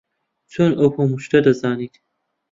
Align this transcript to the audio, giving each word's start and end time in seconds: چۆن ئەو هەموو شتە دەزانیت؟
چۆن 0.51 0.71
ئەو 0.79 0.89
هەموو 0.95 1.21
شتە 1.25 1.39
دەزانیت؟ 1.45 1.93